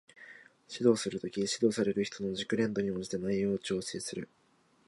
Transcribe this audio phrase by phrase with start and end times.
[0.67, 4.27] 指導する時、指導される人の熟練度に応じて内容を調整する